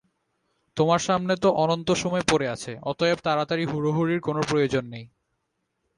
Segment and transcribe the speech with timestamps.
[0.77, 5.05] তোমার সামনে তো অনন্ত সময় পড়ে আছে, অতএব তাড়াতাড়ি হুড়োহুড়ির কোন প্রয়োজন নেই।